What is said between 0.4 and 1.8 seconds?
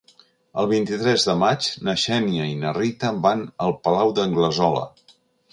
El vint-i-tres de maig